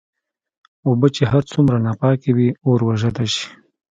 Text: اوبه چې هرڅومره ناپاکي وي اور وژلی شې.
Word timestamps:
اوبه 0.87 1.07
چې 1.15 1.23
هرڅومره 1.31 1.77
ناپاکي 1.85 2.31
وي 2.37 2.49
اور 2.65 2.79
وژلی 2.87 3.27
شې. 3.33 3.45